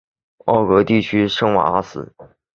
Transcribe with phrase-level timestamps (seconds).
[0.45, 2.11] 奥格地区圣瓦阿斯。